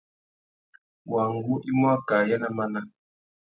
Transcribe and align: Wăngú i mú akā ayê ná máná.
Wăngú 1.11 1.53
i 1.69 1.71
mú 1.79 1.85
akā 1.95 2.15
ayê 2.21 2.35
ná 2.41 2.49
máná. 2.57 2.81